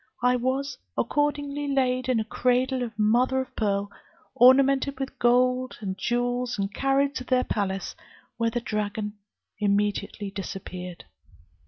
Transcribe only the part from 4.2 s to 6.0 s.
ornamented with gold and